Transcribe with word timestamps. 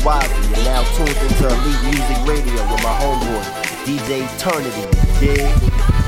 Wazzy. 0.00 0.56
You're 0.56 0.64
now 0.64 0.82
tuned 0.96 1.10
into 1.10 1.46
Elite 1.46 1.82
Music 1.84 2.18
Radio 2.26 2.60
with 2.72 2.82
my 2.82 2.94
homeboy, 3.00 3.44
DJ 3.84 4.24
Eternity. 4.34 4.86
Yeah. 5.24 5.99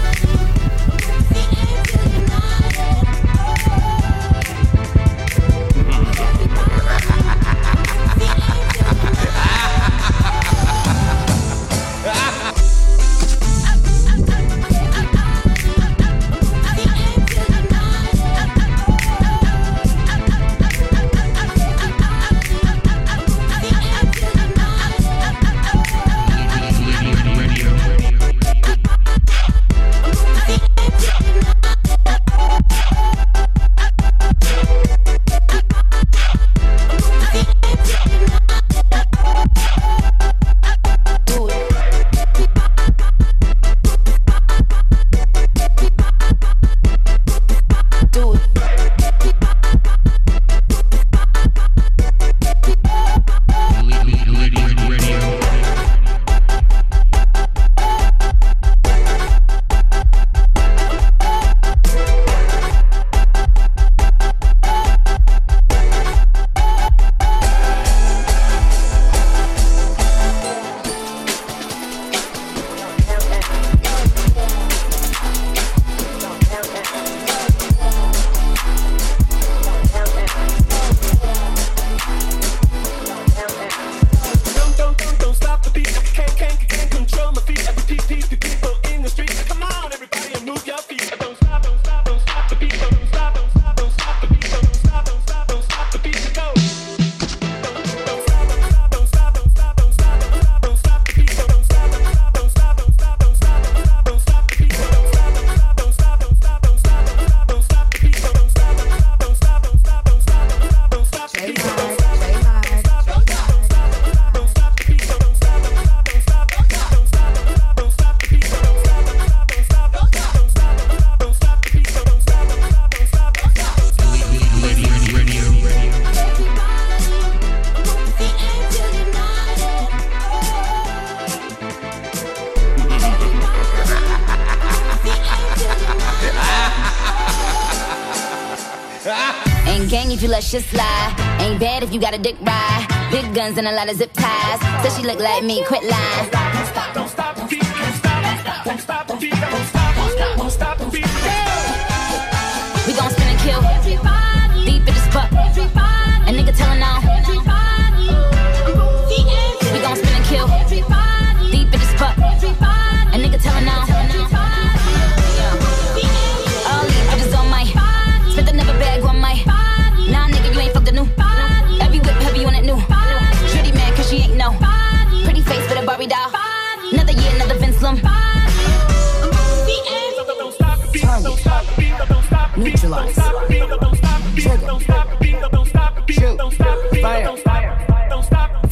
should 140.53 140.65
slide. 140.65 141.15
Ain't 141.41 141.59
bad 141.59 141.83
if 141.83 141.95
you 141.95 141.99
got 141.99 142.13
a 142.13 142.19
dick 142.19 142.37
ride. 142.43 142.87
Big 143.11 143.35
guns 143.35 143.57
and 143.57 143.67
a 143.67 143.73
lot 143.73 143.89
of 143.89 143.97
zip 143.97 144.13
ties. 144.13 144.61
So 144.83 144.91
she 144.95 145.07
look 145.07 145.19
like 145.19 145.43
me, 145.43 145.65
quit 145.65 145.83
lying. 145.83 146.62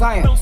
fire. 0.01 0.40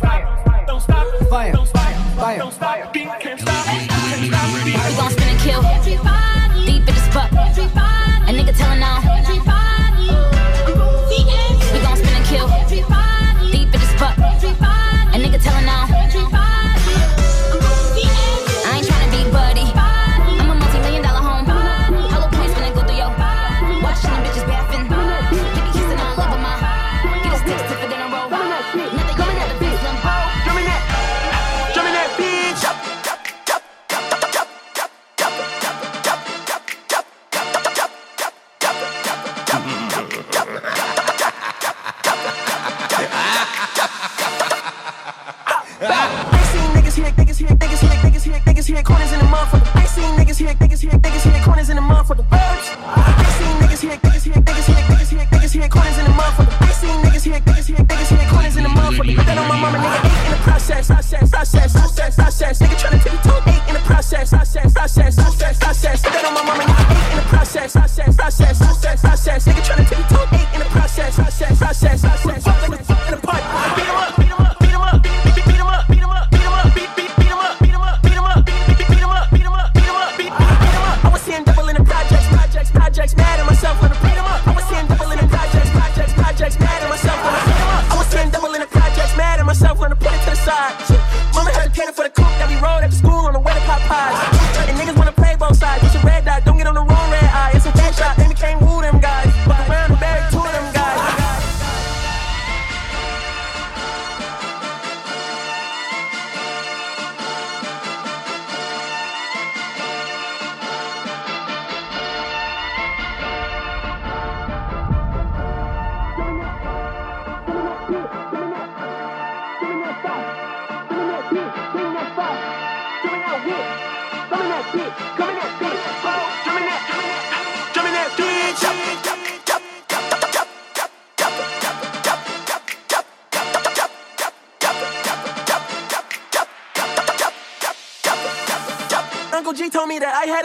podcast. 93.88 94.37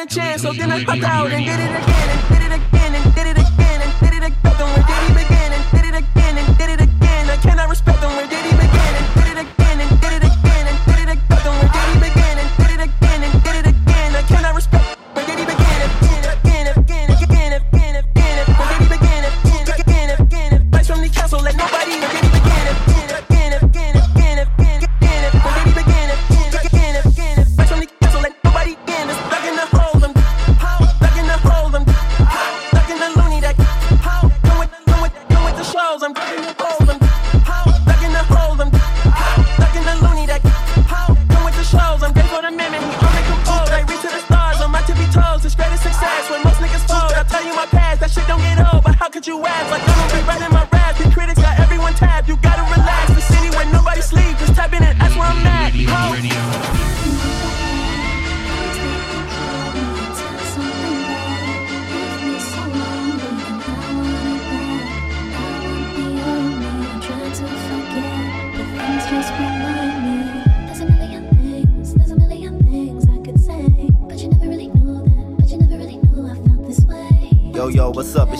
a 0.04 0.08
chance, 0.08 0.42
so 0.42 0.54
then 0.54 0.72
I 0.72 0.84
fucked 0.84 1.04
out 1.04 1.32
and 1.32 1.46
did 1.46 1.60
it 1.60 1.70
again. 1.70 2.43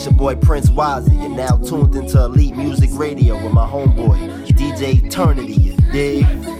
It's 0.04 0.10
your 0.10 0.18
boy 0.18 0.36
Prince 0.36 0.68
Wizy, 0.68 1.18
You're 1.18 1.30
now 1.30 1.56
tuned 1.56 1.94
into 1.94 2.22
Elite 2.22 2.54
Music 2.54 2.90
Radio 2.92 3.42
with 3.42 3.54
my 3.54 3.66
homeboy, 3.66 4.46
DJ 4.48 5.02
Eternity. 5.02 5.54
You 5.54 5.76
dig? 5.92 6.53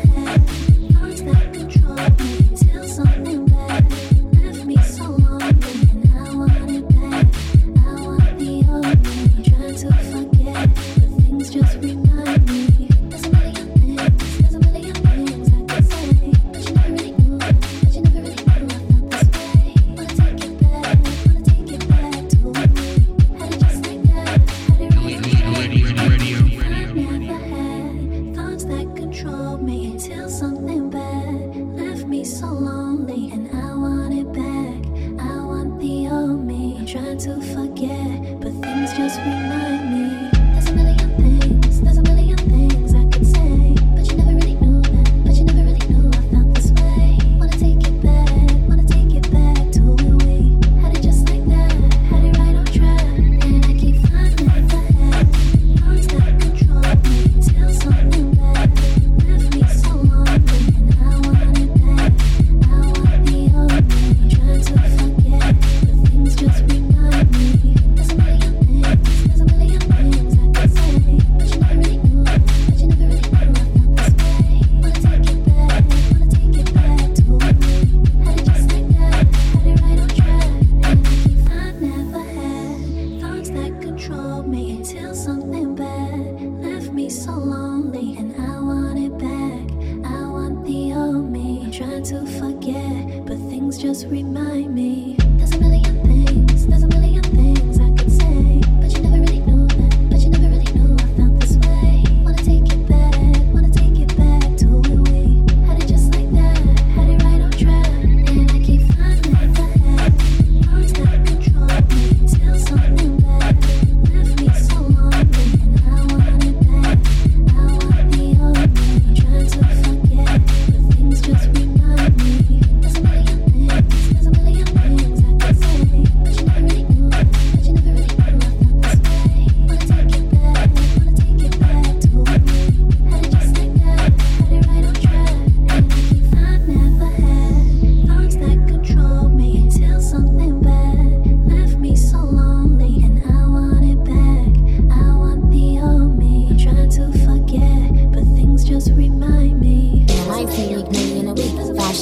to 92.04 92.26
forget, 92.38 93.24
but 93.24 93.38
things 93.48 93.78
just 93.78 94.06
remind 94.08 94.74
me. 94.74 95.16
There's 95.38 95.52
a 95.52 95.58
million 95.58 96.02
things, 96.04 96.66
there's 96.66 96.82
a 96.82 96.88
million 96.88 97.22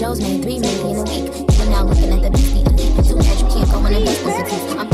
shows, 0.02 0.20
made 0.20 0.42
three 0.42 0.58
million 0.58 0.96
a 0.96 1.02
week. 1.04 1.30
You 1.38 1.62
are 1.62 1.70
now 1.70 1.84
looking 1.84 2.10
at 2.10 2.22
the 2.22 2.30
beastie 2.30 2.62
elite. 2.62 3.06
Too 3.06 3.16
bad 3.18 3.38
you 3.38 3.46
can't 3.46 3.70
go 3.70 3.78
on 3.78 3.94
a 3.94 4.00
business 4.00 4.74
I'm 4.76 4.91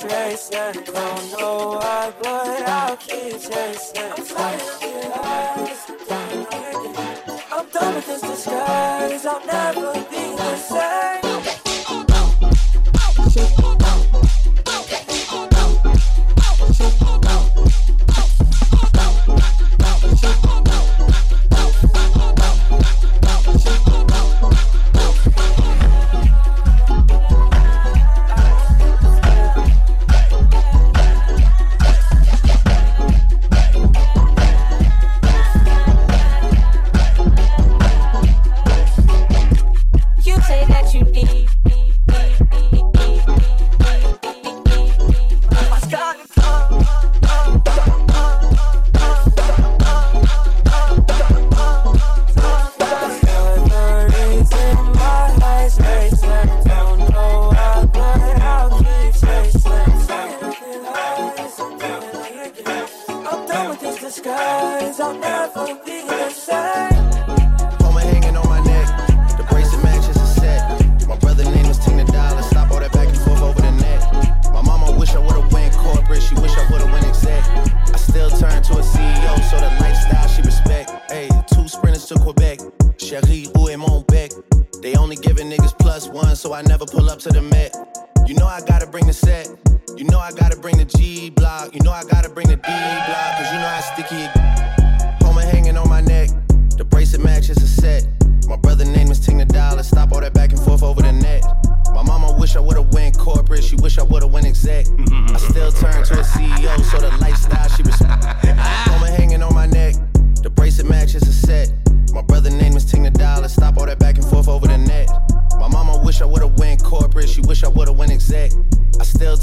this 0.00 0.12
race 0.12 0.48
that 0.48 0.74
don't 0.86 1.40
know 1.40 1.78
why, 1.78 2.12
but 2.20 2.68
I'll 2.68 2.96
keep 2.96 3.32
chasing. 3.32 4.12
I'm 4.16 4.24
tired 4.24 4.60
of 4.60 4.82
your. 4.82 5.18
I'm 7.50 7.68
done 7.70 7.94
with 7.94 8.06
this 8.06 8.20
disguise. 8.20 9.26
I'll 9.26 9.46
never 9.46 9.92
be 9.94 10.36
the 10.36 10.56
same. 10.56 11.07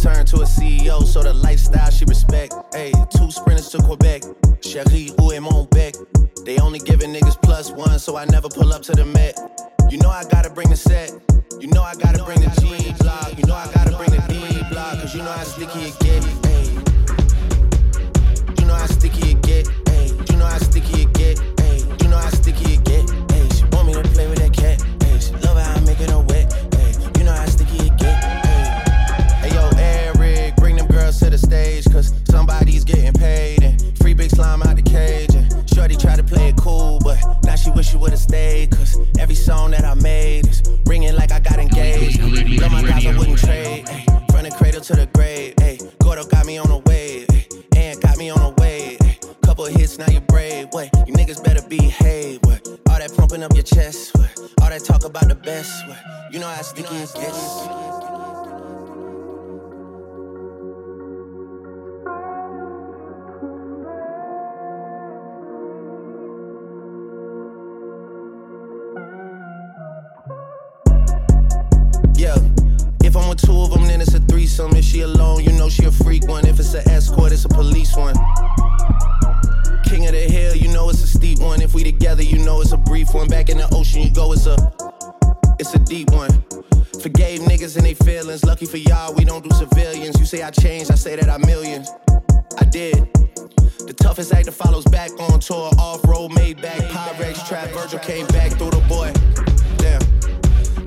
turned 0.01 0.27
to 0.27 0.37
a 0.37 0.45
CEO, 0.45 1.03
so 1.03 1.23
the 1.23 1.33
lifestyle 1.33 1.91
she 1.91 2.05
respect. 2.05 2.53
Hey, 2.73 2.91
two 3.15 3.31
sprinters 3.31 3.69
to 3.69 3.77
Quebec. 3.79 4.23
Cherie, 4.61 5.11
ou 5.19 5.31
et 5.31 5.39
mon 5.39 5.65
bec. 5.71 5.95
They 6.45 6.59
only 6.59 6.79
giving 6.79 7.13
niggas 7.13 7.41
plus 7.41 7.71
one, 7.71 7.99
so 7.99 8.17
I 8.17 8.25
never 8.25 8.49
pull 8.49 8.73
up 8.73 8.81
to 8.83 8.93
the 8.93 9.05
Met. 9.05 9.34
chest. 53.65 54.15
All 54.61 54.69
that 54.69 54.83
talk 54.83 55.03
about 55.05 55.27
the 55.27 55.35
best. 55.35 55.83
You 56.31 56.39
know 56.39 56.47
how 56.47 56.61
sticky 56.61 56.95
it 56.95 57.13
gets. 57.15 57.67
Two 73.37 73.59
of 73.59 73.69
them, 73.69 73.85
then 73.85 73.99
it's 73.99 74.13
a 74.13 74.19
threesome. 74.21 74.73
If 74.77 74.85
she 74.85 75.01
alone, 75.01 75.43
you 75.43 75.51
know 75.51 75.67
she 75.67 75.83
a 75.83 75.91
freak 75.91 76.25
one. 76.25 76.47
If 76.47 76.57
it's 76.57 76.73
an 76.73 76.87
escort, 76.87 77.33
it's 77.33 77.43
a 77.43 77.49
police 77.49 77.93
one. 77.97 78.15
King 79.85 80.07
of 80.07 80.13
the 80.13 80.19
hill, 80.19 80.55
you 80.55 80.67
know 80.69 80.89
it's 80.89 81.03
a 81.03 81.07
steep 81.07 81.39
one. 81.39 81.61
If 81.61 81.73
we 81.73 81.83
together, 81.83 82.23
you 82.23 82.39
know 82.39 82.61
it's 82.61 82.71
a 82.71 82.77
brief 82.77 83.13
one. 83.13 83.27
Back 83.27 83.49
in 83.49 83.57
the 83.57 83.67
ocean, 83.73 84.01
you 84.01 84.11
go, 84.11 84.33
it's 84.33 84.45
a 84.47 84.55
it's 85.59 85.73
a 85.73 85.79
deep 85.79 86.11
one. 86.11 86.43
Forgave 87.01 87.41
niggas 87.41 87.77
and 87.77 87.85
they 87.85 87.93
feelings. 87.93 88.43
Lucky 88.43 88.65
for 88.65 88.77
y'all, 88.77 89.13
we 89.13 89.25
don't 89.25 89.43
do 89.43 89.55
civilians. 89.55 90.19
You 90.19 90.25
say 90.25 90.41
I 90.41 90.51
changed, 90.51 90.91
I 90.91 90.95
say 90.95 91.15
that 91.15 91.29
I'm 91.29 91.41
millions. 91.41 91.89
I 92.57 92.65
did. 92.65 92.95
The 93.85 93.93
toughest 93.95 94.33
act 94.33 94.45
that 94.45 94.53
follows 94.53 94.85
back 94.85 95.11
on 95.19 95.39
tour. 95.39 95.69
Off 95.77 96.03
road, 96.05 96.33
made 96.33 96.61
back. 96.61 96.79
Pyrex 96.79 97.47
trap. 97.47 97.69
Virgil 97.69 97.99
came 97.99 98.25
back 98.27 98.51
through 98.53 98.71
the 98.71 98.83
boy 98.87 99.13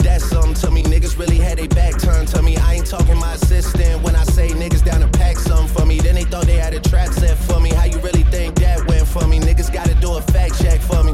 that's 0.08 0.24
something 0.24 0.54
to 0.54 0.70
me. 0.70 0.82
Niggas 0.82 1.18
really 1.18 1.36
had 1.36 1.60
a 1.60 1.68
back 1.68 1.98
turned 2.00 2.28
to 2.28 2.42
me. 2.42 2.56
I 2.56 2.74
ain't 2.74 2.86
talking 2.86 3.18
my 3.18 3.34
assistant 3.34 4.02
when 4.02 4.16
I 4.16 4.24
say 4.24 4.48
niggas 4.48 4.82
down 4.82 5.00
to 5.00 5.08
pack 5.18 5.36
something 5.36 5.68
for 5.68 5.84
me. 5.84 6.00
Then 6.00 6.14
they 6.14 6.24
thought 6.24 6.46
they 6.46 6.56
had 6.56 6.72
a 6.72 6.80
trap 6.80 7.10
set 7.10 7.36
for 7.36 7.60
me. 7.60 7.70
How 7.70 7.84
you 7.84 7.98
really 7.98 8.24
think 8.24 8.54
that 8.56 8.86
went 8.88 9.06
for 9.06 9.26
me? 9.26 9.38
Niggas 9.38 9.70
gotta 9.72 9.94
do 9.96 10.16
a 10.16 10.22
fact 10.22 10.60
check 10.62 10.80
for 10.80 11.04
me. 11.04 11.07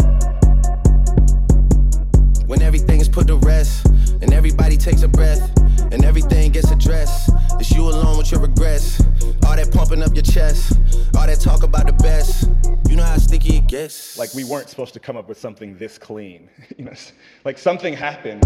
Like 14.17 14.33
we 14.35 14.45
weren't 14.45 14.71
supposed 14.71 14.95
to 14.95 15.01
come 15.01 15.17
up 15.17 15.29
with 15.29 15.39
something 15.39 15.77
this 15.77 15.99
clean. 15.99 16.49
like 17.45 17.59
something 17.59 17.95
happened. 17.95 18.43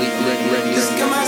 Rick, 0.00 0.12
Rick, 0.20 0.52
Rick, 0.52 0.64
Rick. 0.76 1.27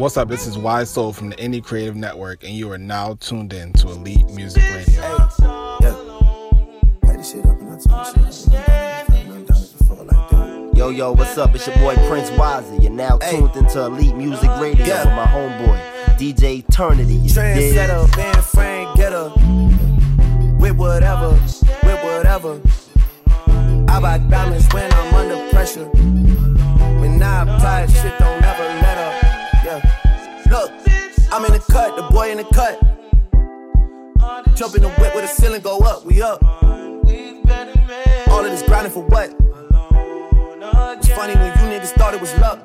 What's 0.00 0.16
up? 0.16 0.28
This 0.28 0.46
is 0.46 0.56
Wise 0.56 0.88
Soul 0.88 1.12
from 1.12 1.28
the 1.28 1.36
Indie 1.36 1.62
Creative 1.62 1.94
Network, 1.94 2.42
and 2.42 2.54
you 2.54 2.72
are 2.72 2.78
now 2.78 3.18
tuned 3.20 3.52
in 3.52 3.70
to 3.74 3.88
Elite 3.88 4.30
Music 4.30 4.62
Radio. 4.72 5.28
Yo, 10.74 10.88
yo, 10.88 11.12
what's 11.12 11.36
up? 11.36 11.54
It's 11.54 11.66
your 11.66 11.76
boy 11.76 11.94
Prince 12.08 12.30
Wazzy. 12.30 12.82
You're 12.82 12.90
now 12.92 13.18
tuned 13.18 13.54
into 13.56 13.84
Elite 13.84 14.16
Music 14.16 14.48
Radio 14.58 14.86
Yeah. 14.86 15.04
with 15.04 15.14
my 15.14 15.26
homeboy, 15.26 16.16
DJ 16.16 16.64
Eternity. 16.66 17.16
You 17.16 17.28
dig? 17.28 17.74
Trendsetter, 17.74 18.16
band 18.16 18.44
frame 18.44 18.88
getter. 18.96 19.30
With 20.58 20.76
whatever, 20.78 21.32
with 21.82 22.02
whatever. 22.02 22.58
I 23.86 24.00
buy 24.00 24.16
diamonds 24.16 24.66
when 24.72 24.90
I'm 24.94 25.14
under 25.14 25.50
pressure. 25.50 25.84
When 25.84 27.22
I 27.22 27.42
apply, 27.42 27.86
shit 27.88 28.18
don't 28.18 28.30
never 28.30 28.30
let 28.30 28.32
up. 28.32 28.39
Yeah. 29.70 30.42
Look, 30.50 30.72
I'm 31.30 31.44
in 31.44 31.52
the 31.52 31.64
cut, 31.70 31.94
the 31.94 32.02
boy 32.10 32.32
in 32.32 32.38
the 32.38 32.44
cut. 32.44 32.80
Jump 34.56 34.74
in 34.74 34.82
the 34.82 34.88
whip 34.98 35.14
with 35.14 35.22
the 35.22 35.28
ceiling 35.28 35.60
go 35.60 35.78
up, 35.78 36.04
we 36.04 36.20
up. 36.20 36.42
All 36.42 38.44
of 38.44 38.50
this 38.50 38.64
grinding 38.64 38.92
for 38.92 39.04
what? 39.04 39.30
It's 40.98 41.08
funny 41.10 41.34
when 41.34 41.46
you 41.46 41.52
niggas 41.70 41.92
thought 41.92 42.14
it 42.14 42.20
was 42.20 42.34
luck. 42.38 42.64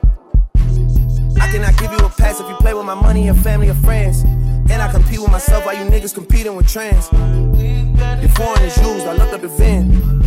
I 1.40 1.52
cannot 1.52 1.78
give 1.78 1.92
you 1.92 2.00
a 2.00 2.10
pass 2.10 2.40
if 2.40 2.50
you 2.50 2.56
play 2.56 2.74
with 2.74 2.88
my 2.88 2.96
money 2.96 3.28
and 3.28 3.40
family 3.40 3.70
or 3.70 3.76
friends. 3.76 4.24
And 4.24 4.82
I 4.82 4.92
compete 4.92 5.20
with 5.20 5.32
myself 5.32 5.64
while 5.64 5.78
you 5.78 5.84
niggas 5.84 6.16
competing 6.16 6.56
with 6.56 6.68
trends. 6.68 7.12
Your 7.12 8.30
foreign 8.30 8.64
is 8.64 8.76
used, 8.78 9.06
I 9.06 9.14
looked 9.14 9.32
up 9.32 9.42
the 9.42 9.50
VIN. 9.50 10.24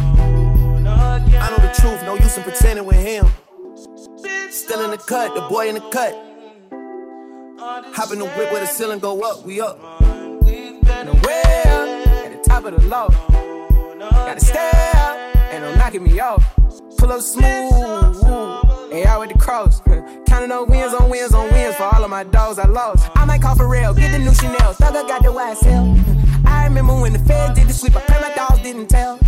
I 0.86 1.50
know 1.50 1.56
the 1.56 1.74
truth, 1.76 2.04
no 2.04 2.14
use 2.14 2.36
in 2.36 2.44
pretending 2.44 2.86
with 2.86 3.04
him. 3.04 3.26
Still 4.50 4.84
in 4.84 4.92
the 4.92 4.98
cut, 4.98 5.34
the 5.34 5.40
boy 5.48 5.68
in 5.68 5.74
the 5.74 5.80
cut. 5.90 6.26
Hop 7.60 8.12
in 8.12 8.20
the 8.20 8.24
whip 8.24 8.52
where 8.52 8.60
the 8.60 8.66
ceiling 8.66 9.00
go 9.00 9.20
up, 9.22 9.44
we 9.44 9.60
up. 9.60 9.80
And 10.00 10.46
at 10.86 12.30
the 12.32 12.40
top 12.46 12.64
of 12.64 12.80
the 12.80 12.86
loft. 12.86 13.16
Gotta 13.98 14.38
stay 14.40 14.70
up, 14.94 15.36
ain't 15.52 15.62
no 15.62 15.74
knocking 15.74 16.04
me 16.04 16.20
off. 16.20 16.44
Pull 16.98 17.10
up 17.10 17.20
smooth, 17.20 17.42
Hey, 18.92 19.04
out 19.04 19.18
with 19.20 19.30
the 19.30 19.38
cross. 19.40 19.80
Counting 20.26 20.52
on 20.52 20.68
wins 20.70 20.94
on 20.94 21.10
wins 21.10 21.34
on 21.34 21.50
wins 21.50 21.74
for 21.74 21.82
all 21.82 22.04
of 22.04 22.10
my 22.10 22.22
dogs 22.22 22.60
I 22.60 22.68
lost. 22.68 23.10
I 23.16 23.24
might 23.24 23.42
call 23.42 23.56
for 23.56 23.66
real, 23.68 23.92
get 23.92 24.12
the 24.12 24.20
new 24.20 24.34
Chanel. 24.34 24.74
Thugger 24.74 25.08
got 25.08 25.24
the 25.24 25.30
YSL. 25.30 26.46
I 26.46 26.64
remember 26.64 26.94
when 27.00 27.12
the 27.12 27.18
feds 27.18 27.58
did 27.58 27.66
the 27.66 27.72
sweep. 27.72 27.96
I 27.96 28.02
pray 28.02 28.20
my 28.20 28.32
dogs 28.36 28.62
didn't 28.62 28.86
tell. 28.86 29.18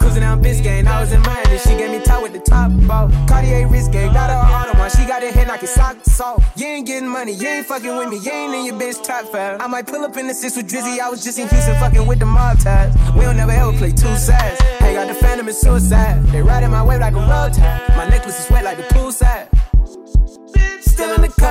Cruising 0.00 0.22
down 0.22 0.42
Biscayne, 0.42 0.88
I 0.88 1.00
was 1.00 1.12
in 1.12 1.20
Miami. 1.22 1.58
She 1.58 1.76
gave 1.76 1.92
me 1.92 2.00
top 2.00 2.22
with 2.22 2.32
the 2.32 2.40
top 2.40 2.72
ball. 2.88 3.10
Cartier 3.28 3.68
wrist 3.68 3.92
game, 3.92 4.12
got 4.12 4.28
her 4.28 4.65
She 4.88 5.04
got 5.06 5.22
her 5.22 5.30
head 5.30 5.48
knocking 5.48 5.68
socks 5.68 6.20
off. 6.20 6.44
You 6.56 6.66
ain't 6.66 6.86
getting 6.86 7.08
money, 7.08 7.32
you 7.32 7.48
ain't 7.48 7.66
fucking 7.66 7.96
with 7.96 8.08
me. 8.08 8.18
You 8.18 8.32
ain't 8.32 8.54
in 8.54 8.64
your 8.66 8.74
bitch 8.74 9.02
top 9.02 9.26
five. 9.32 9.60
I 9.60 9.66
might 9.66 9.86
pull 9.86 10.04
up 10.04 10.16
in 10.16 10.26
the 10.26 10.34
six 10.34 10.56
with 10.56 10.68
Drizzy. 10.68 10.98
I 10.98 11.08
was 11.08 11.22
just 11.22 11.38
in 11.38 11.48
Houston 11.48 11.74
fucking 11.76 12.06
with 12.06 12.18
the 12.18 12.26
mob 12.26 12.58
ties. 12.58 12.94
We 13.14 13.22
don't 13.22 13.36
never 13.36 13.52
ever 13.52 13.72
play 13.72 13.90
two 13.90 14.16
sides. 14.16 14.60
Hey, 14.78 14.94
got 14.94 15.08
the 15.08 15.14
phantom 15.14 15.48
and 15.48 15.56
suicide. 15.56 16.22
They 16.26 16.42
riding 16.42 16.70
my 16.70 16.82
wave 16.84 17.00
like 17.00 17.14
a 17.14 17.20
road 17.20 17.52
tide. 17.54 17.96
My 17.96 18.08
necklace 18.08 18.44
is 18.44 18.50
wet 18.50 18.64
like 18.64 18.78
the 18.78 18.84
poolside. 18.94 19.48
Still 20.80 21.14
in 21.14 21.20
the 21.20 21.28
cut, 21.28 21.45